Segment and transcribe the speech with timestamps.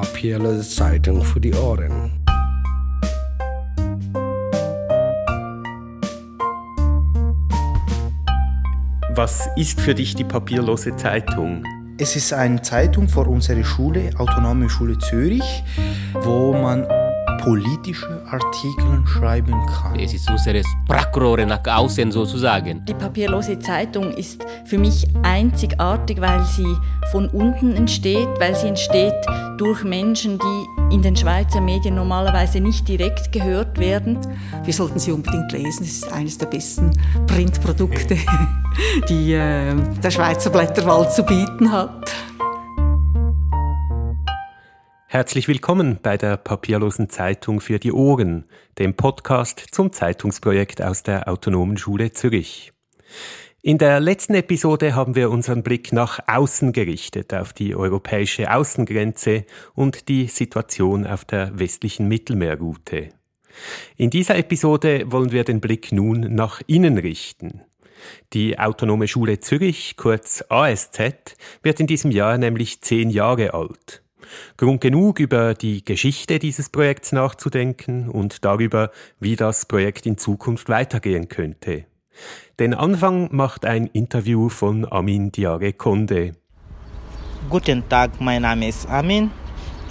[0.00, 2.12] papierlose Zeitung für die Ohren.
[9.14, 11.64] Was ist für dich die papierlose Zeitung?
[11.98, 15.64] Es ist eine Zeitung für unsere Schule, Autonome Schule Zürich,
[16.20, 16.86] wo man
[17.38, 19.98] politische Artikel schreiben kann.
[19.98, 22.84] Es ist unsere Sprachrohre nach außen sozusagen.
[22.84, 26.76] Die papierlose Zeitung ist für mich einzigartig, weil sie
[27.12, 29.14] von unten entsteht, weil sie entsteht
[29.58, 34.18] durch Menschen, die in den Schweizer Medien normalerweise nicht direkt gehört werden.
[34.64, 35.84] Wir sollten sie unbedingt lesen.
[35.84, 36.90] Es ist eines der besten
[37.26, 38.16] Printprodukte,
[39.08, 42.10] die äh, der Schweizer Blätterwald zu bieten hat.
[45.08, 48.44] Herzlich willkommen bei der papierlosen Zeitung für die Ohren,
[48.76, 52.72] dem Podcast zum Zeitungsprojekt aus der Autonomen Schule Zürich.
[53.62, 59.44] In der letzten Episode haben wir unseren Blick nach außen gerichtet, auf die europäische Außengrenze
[59.76, 63.10] und die Situation auf der westlichen Mittelmeerroute.
[63.96, 67.62] In dieser Episode wollen wir den Blick nun nach innen richten.
[68.32, 74.02] Die Autonome Schule Zürich, kurz ASZ, wird in diesem Jahr nämlich zehn Jahre alt.
[74.56, 80.68] Grund genug, über die Geschichte dieses Projekts nachzudenken und darüber, wie das Projekt in Zukunft
[80.68, 81.84] weitergehen könnte.
[82.58, 86.32] Den Anfang macht ein Interview von Amin Diare Konde.
[87.50, 89.30] Guten Tag, mein Name ist Amin.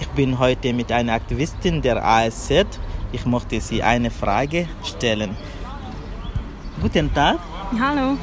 [0.00, 2.66] Ich bin heute mit einer Aktivistin der ASZ.
[3.12, 5.36] Ich möchte Sie eine Frage stellen.
[6.82, 7.38] Guten Tag.
[7.80, 8.18] Hallo.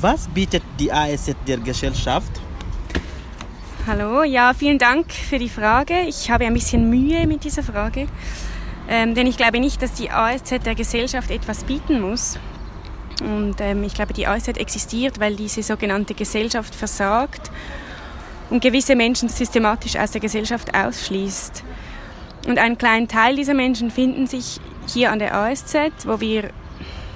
[0.00, 2.32] Was bietet die ASZ der Gesellschaft?
[3.84, 6.02] Hallo, ja, vielen Dank für die Frage.
[6.06, 8.06] Ich habe ein bisschen Mühe mit dieser Frage,
[8.88, 12.38] ähm, denn ich glaube nicht, dass die ASZ der Gesellschaft etwas bieten muss.
[13.20, 17.50] Und ähm, ich glaube, die ASZ existiert, weil diese sogenannte Gesellschaft versagt
[18.50, 21.64] und gewisse Menschen systematisch aus der Gesellschaft ausschließt.
[22.46, 26.50] Und einen kleinen Teil dieser Menschen finden sich hier an der ASZ, wo wir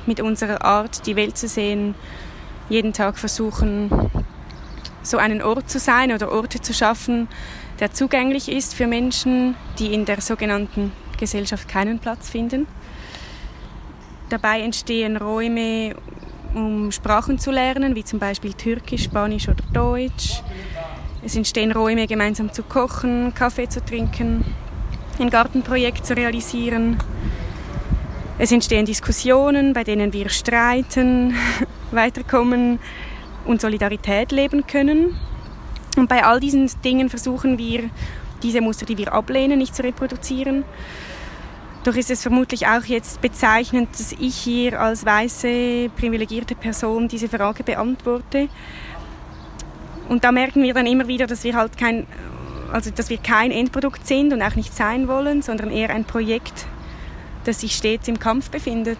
[0.04, 1.94] mit unserer Art, die Welt zu sehen,
[2.68, 3.88] jeden Tag versuchen,
[5.06, 7.28] so einen Ort zu sein oder Orte zu schaffen,
[7.80, 12.66] der zugänglich ist für Menschen, die in der sogenannten Gesellschaft keinen Platz finden.
[14.28, 15.94] Dabei entstehen Räume,
[16.54, 20.42] um Sprachen zu lernen, wie zum Beispiel Türkisch, Spanisch oder Deutsch.
[21.24, 24.44] Es entstehen Räume, gemeinsam zu kochen, Kaffee zu trinken,
[25.18, 26.98] ein Gartenprojekt zu realisieren.
[28.38, 31.34] Es entstehen Diskussionen, bei denen wir streiten,
[31.90, 32.78] weiterkommen,
[33.46, 35.16] und Solidarität leben können.
[35.96, 37.90] Und bei all diesen Dingen versuchen wir,
[38.42, 40.64] diese Muster, die wir ablehnen, nicht zu reproduzieren.
[41.84, 47.28] Doch ist es vermutlich auch jetzt bezeichnend, dass ich hier als weiße, privilegierte Person diese
[47.28, 48.48] Frage beantworte.
[50.08, 52.06] Und da merken wir dann immer wieder, dass wir halt kein,
[52.72, 56.66] also dass wir kein Endprodukt sind und auch nicht sein wollen, sondern eher ein Projekt,
[57.44, 58.98] das sich stets im Kampf befindet.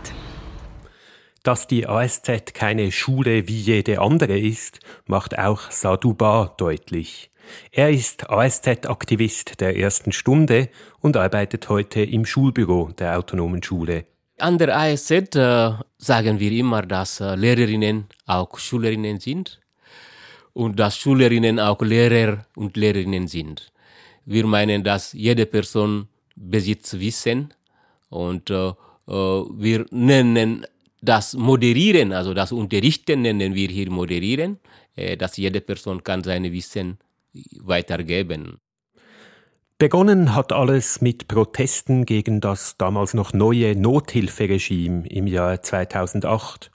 [1.46, 7.30] Dass die ASZ keine Schule wie jede andere ist, macht auch Sadouba deutlich.
[7.70, 10.68] Er ist ASZ-Aktivist der ersten Stunde
[10.98, 14.06] und arbeitet heute im Schulbüro der autonomen Schule.
[14.38, 19.60] An der ASZ äh, sagen wir immer, dass äh, Lehrerinnen auch Schülerinnen sind
[20.52, 23.70] und dass Schülerinnen auch Lehrer und Lehrerinnen sind.
[24.24, 27.54] Wir meinen, dass jede Person besitzt Wissen
[28.08, 28.72] und äh, äh
[29.06, 30.66] wir nennen
[31.00, 34.58] das Moderieren, also das Unterrichten nennen wir hier Moderieren,
[34.94, 36.98] äh, dass jede Person kann seine Wissen
[37.60, 38.58] weitergeben.
[39.78, 46.70] Begonnen hat alles mit Protesten gegen das damals noch neue Nothilferegime im Jahr 2008.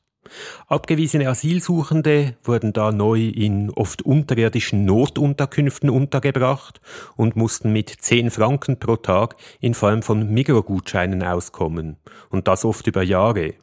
[0.68, 6.80] Abgewiesene Asylsuchende wurden da neu in oft unterirdischen Notunterkünften untergebracht
[7.16, 11.98] und mussten mit 10 Franken pro Tag in Form von Mikrogutscheinen auskommen,
[12.30, 13.56] und das oft über Jahre.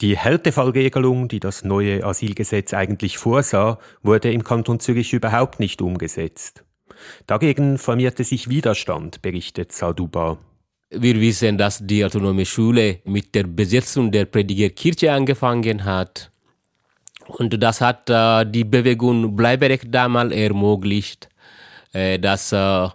[0.00, 6.64] Die Härtefallregelung, die das neue Asylgesetz eigentlich vorsah, wurde im Kanton Zürich überhaupt nicht umgesetzt.
[7.26, 10.38] Dagegen formierte sich Widerstand, berichtet Saduba.
[10.90, 16.30] Wir wissen, dass die autonome Schule mit der Besetzung der Predigerkirche angefangen hat.
[17.26, 21.28] Und das hat äh, die Bewegung Bleiberecht damals ermöglicht,
[21.92, 22.88] äh, dass äh,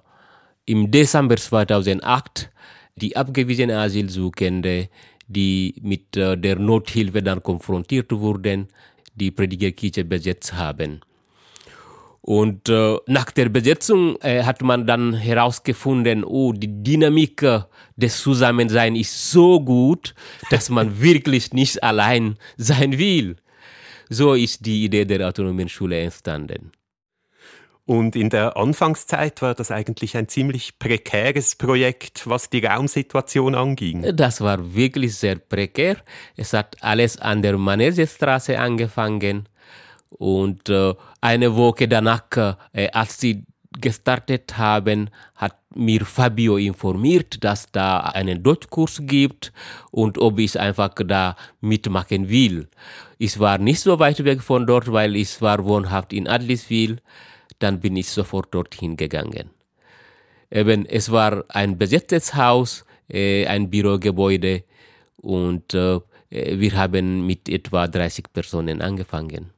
[0.66, 2.52] im Dezember 2008
[2.96, 4.90] die abgewiesenen Asylsuchende
[5.28, 8.68] die mit äh, der Nothilfe dann konfrontiert wurden,
[9.16, 11.02] die Predigerkirche besetzt haben.
[12.22, 17.62] Und äh, nach der Besetzung äh, hat man dann herausgefunden, oh, die Dynamik äh,
[17.96, 20.14] des Zusammenseins ist so gut,
[20.50, 23.38] dass man wirklich nicht allein sein will.
[24.10, 26.72] So ist die Idee der autonomen Schule entstanden.
[27.88, 34.14] Und in der Anfangszeit war das eigentlich ein ziemlich prekäres Projekt, was die Raumsituation anging.
[34.14, 35.96] Das war wirklich sehr prekär.
[36.36, 39.48] Es hat alles an der Manesestraße angefangen.
[40.10, 42.24] Und äh, eine Woche danach,
[42.74, 43.46] äh, als sie
[43.80, 49.54] gestartet haben, hat mir Fabio informiert, dass da einen Deutschkurs gibt
[49.92, 52.68] und ob ich einfach da mitmachen will.
[53.18, 57.00] Ich war nicht so weit weg von dort, weil ich war wohnhaft in Adliswil
[57.60, 59.50] dann bin ich sofort dorthin gegangen.
[60.50, 64.64] Eben, es war ein besetztes Haus, äh, ein Bürogebäude
[65.18, 66.00] und äh,
[66.30, 69.52] wir haben mit etwa 30 Personen angefangen.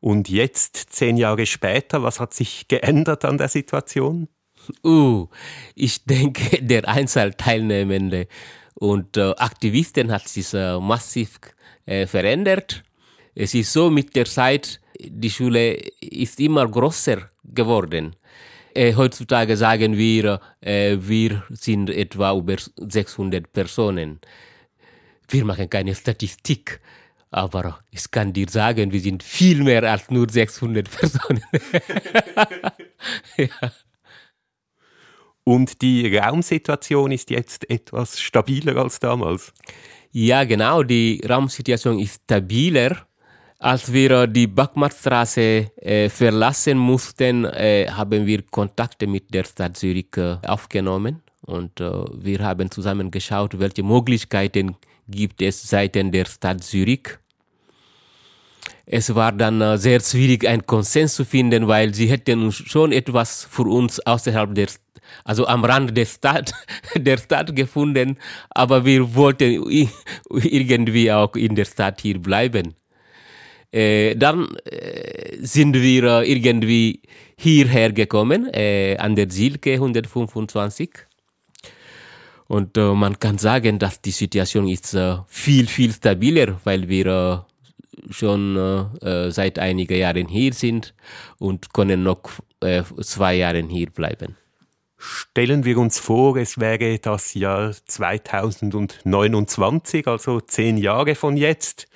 [0.00, 4.28] Und jetzt, zehn Jahre später, was hat sich geändert an der Situation?
[4.84, 5.28] Uh,
[5.74, 8.28] ich denke, der Einzahl Teilnehmende
[8.74, 11.40] und äh, Aktivisten hat sich äh, massiv
[11.84, 12.84] äh, verändert.
[13.34, 18.16] Es ist so mit der Zeit, die Schule ist immer größer geworden.
[18.74, 24.20] Äh, heutzutage sagen wir, äh, wir sind etwa über 600 Personen.
[25.28, 26.80] Wir machen keine Statistik,
[27.30, 31.42] aber ich kann dir sagen, wir sind viel mehr als nur 600 Personen.
[33.36, 33.72] ja.
[35.44, 39.52] Und die Raumsituation ist jetzt etwas stabiler als damals.
[40.12, 43.06] Ja, genau, die Raumsituation ist stabiler.
[43.60, 50.16] Als wir die Backmartstraße äh, verlassen mussten, äh, haben wir Kontakte mit der Stadt Zürich
[50.16, 54.76] äh, aufgenommen und äh, wir haben zusammen geschaut, welche Möglichkeiten
[55.08, 57.18] gibt es seitens der Stadt Zürich.
[58.86, 63.42] Es war dann äh, sehr schwierig, einen Konsens zu finden, weil sie hätten schon etwas
[63.50, 64.68] für uns außerhalb der
[65.24, 66.52] also am Rand der Stadt,
[66.94, 68.18] der Stadt gefunden,
[68.50, 69.64] aber wir wollten
[70.30, 72.74] irgendwie auch in der Stadt hier bleiben.
[73.70, 77.02] Äh, dann äh, sind wir irgendwie
[77.36, 80.90] hierher gekommen, äh, an der Silke 125.
[82.46, 87.06] Und äh, man kann sagen, dass die Situation ist äh, viel, viel stabiler, weil wir
[87.06, 87.40] äh,
[88.10, 88.56] schon
[89.30, 90.94] seit einigen Jahren hier sind
[91.38, 92.20] und können noch
[93.02, 94.36] zwei Jahre hier bleiben.
[94.96, 101.88] Stellen wir uns vor, es wäre das Jahr 2029, also zehn Jahre von jetzt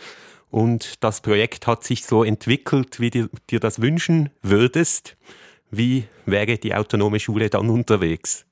[0.52, 5.16] und das Projekt hat sich so entwickelt, wie du dir das wünschen würdest.
[5.70, 8.44] Wie wäre die autonome Schule dann unterwegs?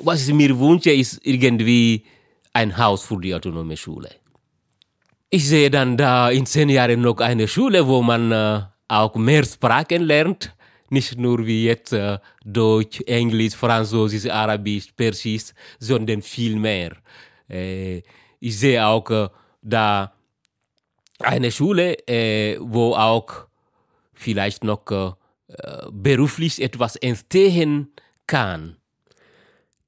[0.00, 2.04] Was ich mir wünsche, ist irgendwie
[2.52, 4.10] ein Haus für die autonome Schule.
[5.30, 9.44] Ich sehe dann da in zehn Jahren noch eine Schule, wo man äh, auch mehr
[9.44, 10.54] Sprachen lernt.
[10.90, 16.92] Nicht nur wie jetzt äh, Deutsch, Englisch, Französisch, Arabisch, Persisch, sondern viel mehr.
[17.48, 18.02] Äh,
[18.40, 19.28] ich sehe auch äh,
[19.62, 20.12] da
[21.20, 23.46] eine Schule, äh, wo auch
[24.14, 25.06] vielleicht noch äh,
[25.90, 27.92] beruflich etwas entstehen
[28.26, 28.76] kann.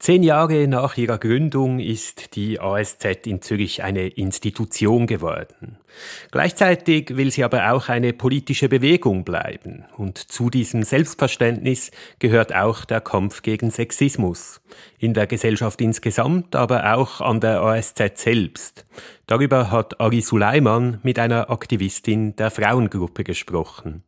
[0.00, 5.76] Zehn Jahre nach ihrer Gründung ist die ASZ in Zürich eine Institution geworden.
[6.30, 9.86] Gleichzeitig will sie aber auch eine politische Bewegung bleiben.
[9.96, 11.90] Und zu diesem Selbstverständnis
[12.20, 14.60] gehört auch der Kampf gegen Sexismus.
[15.00, 18.86] In der Gesellschaft insgesamt, aber auch an der ASZ selbst.
[19.26, 24.04] Darüber hat Ari Suleiman mit einer Aktivistin der Frauengruppe gesprochen.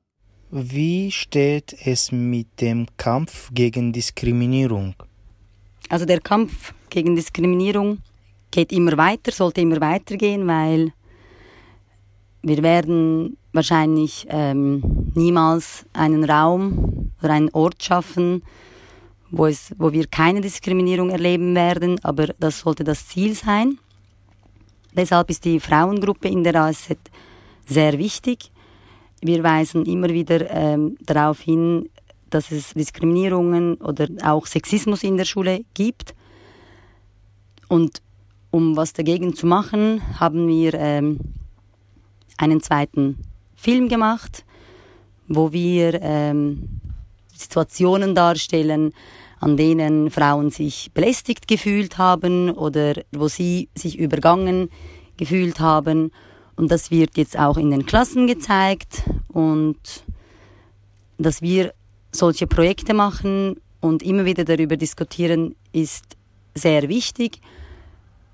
[0.52, 4.94] Wie steht es mit dem Kampf gegen Diskriminierung?
[5.90, 7.98] Also der Kampf gegen Diskriminierung
[8.52, 10.92] geht immer weiter, sollte immer weitergehen, weil
[12.42, 18.44] wir werden wahrscheinlich ähm, niemals einen Raum oder einen Ort schaffen,
[19.32, 23.76] wo, es, wo wir keine Diskriminierung erleben werden, aber das sollte das Ziel sein.
[24.94, 26.98] Deshalb ist die Frauengruppe in der ASZ
[27.66, 28.52] sehr wichtig.
[29.22, 31.88] Wir weisen immer wieder ähm, darauf hin,
[32.30, 36.14] dass es Diskriminierungen oder auch Sexismus in der Schule gibt.
[37.68, 38.02] Und
[38.50, 41.20] um was dagegen zu machen, haben wir ähm,
[42.36, 43.18] einen zweiten
[43.54, 44.44] Film gemacht,
[45.28, 46.80] wo wir ähm,
[47.32, 48.92] Situationen darstellen,
[49.38, 54.70] an denen Frauen sich belästigt gefühlt haben oder wo sie sich übergangen
[55.16, 56.10] gefühlt haben.
[56.56, 59.78] Und das wird jetzt auch in den Klassen gezeigt und
[61.16, 61.72] dass wir
[62.12, 66.16] solche Projekte machen und immer wieder darüber diskutieren, ist
[66.54, 67.40] sehr wichtig,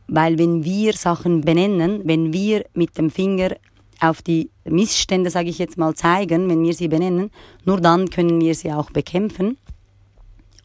[0.08, 3.56] weil wenn wir Sachen benennen, wenn wir mit dem Finger
[4.00, 7.30] auf die Missstände, sage ich jetzt mal, zeigen, wenn wir sie benennen,
[7.64, 9.56] nur dann können wir sie auch bekämpfen.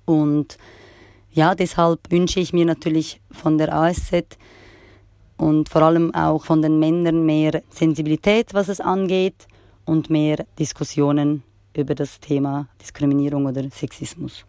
[0.05, 0.57] Und
[1.31, 4.37] ja, deshalb wünsche ich mir natürlich von der ASZ
[5.37, 9.47] und vor allem auch von den Männern mehr Sensibilität, was es angeht
[9.85, 11.43] und mehr Diskussionen
[11.75, 14.45] über das Thema Diskriminierung oder Sexismus.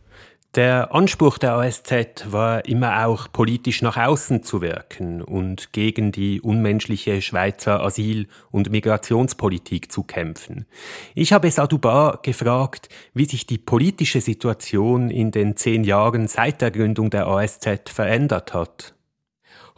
[0.55, 6.43] Der Anspruch der ASZ war immer auch politisch nach außen zu wirken und gegen die
[6.43, 10.67] unmenschliche Schweizer Asyl- und Migrationspolitik zu kämpfen.
[11.15, 16.71] Ich habe Sadouba gefragt, wie sich die politische Situation in den zehn Jahren seit der
[16.71, 18.95] Gründung der ASZ verändert hat.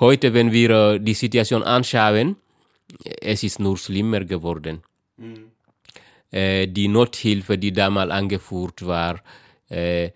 [0.00, 2.34] Heute, wenn wir äh, die Situation anschauen,
[3.20, 4.82] es ist nur schlimmer geworden.
[5.16, 5.53] Mhm.
[6.34, 9.20] Die Nothilfe, die damals angeführt war,
[9.68, 10.10] äh,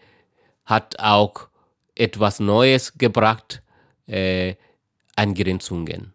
[0.64, 1.48] hat auch
[1.94, 3.62] etwas Neues gebracht,
[4.06, 4.54] äh,
[5.16, 6.12] Angrenzungen.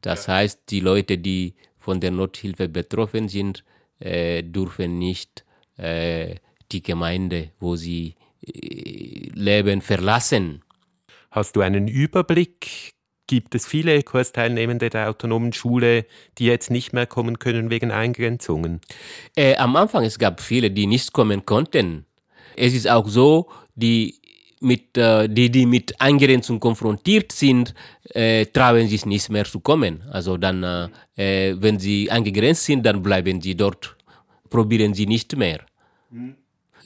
[0.00, 0.34] Das ja.
[0.34, 3.64] heißt, die Leute, die von der Nothilfe betroffen sind,
[3.98, 5.44] äh, dürfen nicht
[5.76, 6.36] äh,
[6.72, 8.14] die Gemeinde, wo sie
[8.46, 10.62] äh, leben, verlassen.
[11.30, 12.95] Hast du einen Überblick?
[13.28, 16.06] Gibt es viele Kursteilnehmende der autonomen Schule,
[16.38, 18.80] die jetzt nicht mehr kommen können wegen Eingrenzungen?
[19.34, 22.06] Äh, am Anfang es gab viele, die nicht kommen konnten.
[22.54, 24.20] Es ist auch so, die
[24.60, 27.74] mit, äh, die, die mit Eingrenzung konfrontiert sind,
[28.10, 30.02] äh, trauen sich nicht mehr zu kommen.
[30.10, 33.96] Also dann, äh, äh, wenn sie eingegrenzt sind, dann bleiben sie dort,
[34.48, 35.60] probieren sie nicht mehr.
[36.10, 36.36] Mhm.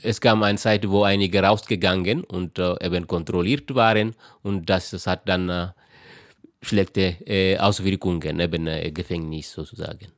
[0.03, 5.07] Es kam eine Zeit, wo einige rausgegangen und äh, eben kontrolliert waren und das, das
[5.07, 5.69] hat dann äh,
[6.63, 10.09] schlechte äh, Auswirkungen, eben äh, Gefängnis sozusagen.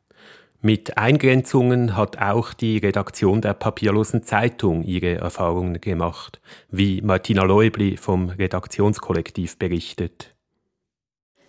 [0.65, 7.97] Mit Eingrenzungen hat auch die Redaktion der Papierlosen Zeitung ihre Erfahrungen gemacht, wie Martina Leubli
[7.97, 10.32] vom Redaktionskollektiv berichtet.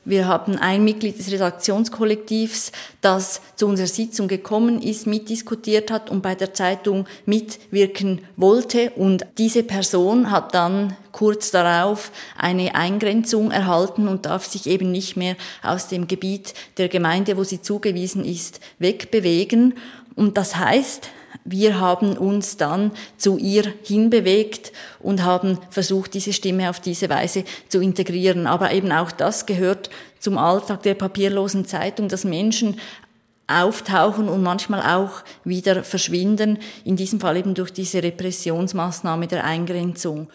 [0.05, 6.21] Wir haben ein Mitglied des Redaktionskollektivs, das zu unserer Sitzung gekommen ist, mitdiskutiert hat und
[6.21, 8.91] bei der Zeitung mitwirken wollte.
[8.91, 15.15] Und diese Person hat dann kurz darauf eine Eingrenzung erhalten und darf sich eben nicht
[15.15, 19.75] mehr aus dem Gebiet der Gemeinde, wo sie zugewiesen ist, wegbewegen.
[20.15, 21.09] Und das heißt,
[21.45, 27.43] wir haben uns dann zu ihr hinbewegt und haben versucht, diese Stimme auf diese Weise
[27.69, 28.47] zu integrieren.
[28.47, 32.79] Aber eben auch das gehört zum Alltag der papierlosen Zeitung, dass Menschen
[33.47, 40.29] auftauchen und manchmal auch wieder verschwinden, in diesem Fall eben durch diese Repressionsmaßnahme der Eingrenzung.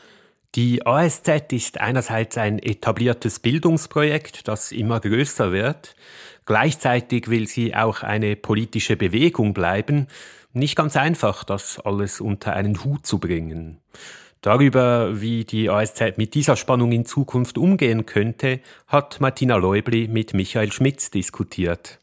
[0.55, 5.95] Die ASZ ist einerseits ein etabliertes Bildungsprojekt, das immer größer wird.
[6.47, 10.07] Gleichzeitig will sie auch eine politische Bewegung bleiben
[10.53, 13.81] nicht ganz einfach, das alles unter einen Hut zu bringen.
[14.41, 20.33] Darüber, wie die ASZ mit dieser Spannung in Zukunft umgehen könnte, hat Martina Leubli mit
[20.33, 21.99] Michael Schmitz diskutiert.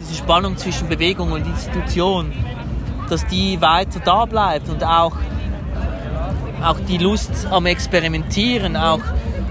[0.00, 2.32] Diese Spannung zwischen Bewegung und Institution,
[3.10, 5.16] dass die weiter da bleibt und auch,
[6.62, 9.02] auch die Lust am Experimentieren, auch,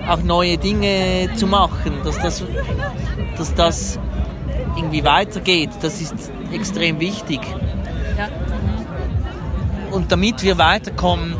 [0.08, 2.44] auch neue Dinge zu machen, dass das,
[3.38, 4.00] dass das
[4.76, 7.40] irgendwie weitergeht, das ist extrem wichtig.
[9.92, 11.36] Und damit wir weiterkommen,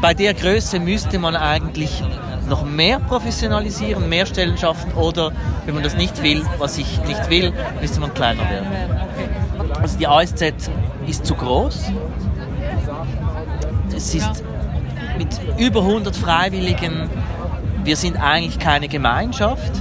[0.00, 2.02] bei der Größe müsste man eigentlich
[2.48, 5.30] noch mehr professionalisieren, mehr Stellen schaffen oder,
[5.64, 8.66] wenn man das nicht will, was ich nicht will, müsste man kleiner werden.
[9.80, 10.42] Also die ASZ
[11.06, 11.92] ist zu groß.
[13.94, 14.42] Es ist
[15.18, 15.28] mit
[15.58, 17.08] über 100 Freiwilligen,
[17.84, 19.72] wir sind eigentlich keine Gemeinschaft.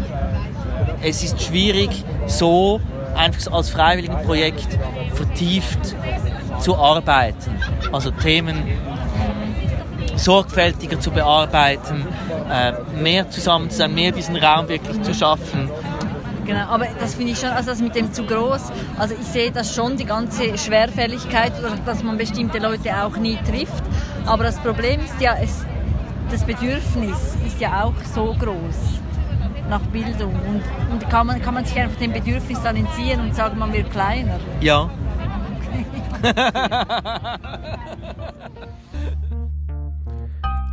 [1.02, 2.80] Es ist schwierig, so
[3.16, 4.78] einfach als Freiwilligenprojekt
[5.14, 5.96] vertieft
[6.62, 7.60] zu arbeiten.
[7.92, 8.64] Also Themen
[10.16, 12.06] sorgfältiger zu bearbeiten,
[12.50, 15.70] äh, mehr zusammen zu sein, mehr diesen Raum wirklich zu schaffen.
[16.46, 19.52] Genau, aber das finde ich schon, also das mit dem zu groß, also ich sehe
[19.52, 21.54] das schon, die ganze Schwerfälligkeit,
[21.86, 23.84] dass man bestimmte Leute auch nie trifft.
[24.26, 25.66] Aber das Problem ist ja, es,
[26.30, 29.02] das Bedürfnis ist ja auch so groß
[29.70, 30.36] nach Bildung.
[30.48, 33.72] Und, und kann, man, kann man sich einfach dem Bedürfnis dann entziehen und sagen, man
[33.72, 34.40] wird kleiner?
[34.60, 34.90] Ja.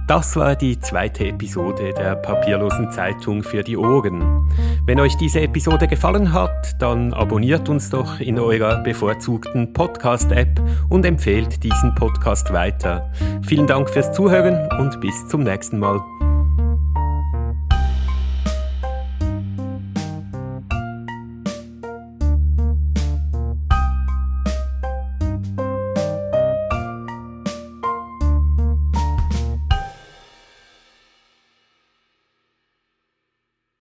[0.09, 4.49] Das war die zweite Episode der Papierlosen Zeitung für die Ohren.
[4.87, 11.05] Wenn euch diese Episode gefallen hat, dann abonniert uns doch in eurer bevorzugten Podcast-App und
[11.05, 13.13] empfehlt diesen Podcast weiter.
[13.43, 16.01] Vielen Dank fürs Zuhören und bis zum nächsten Mal.